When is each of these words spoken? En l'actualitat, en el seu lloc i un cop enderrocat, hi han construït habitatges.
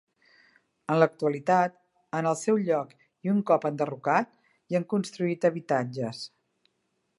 En 0.93 0.97
l'actualitat, 1.01 1.75
en 2.21 2.29
el 2.29 2.37
seu 2.39 2.57
lloc 2.69 2.95
i 3.27 3.33
un 3.35 3.45
cop 3.51 3.69
enderrocat, 3.71 4.35
hi 4.71 4.79
han 4.81 4.89
construït 4.97 5.49
habitatges. 5.51 6.27